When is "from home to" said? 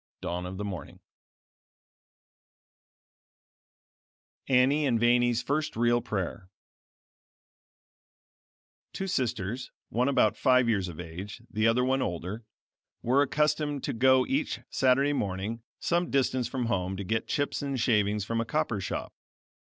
16.47-17.03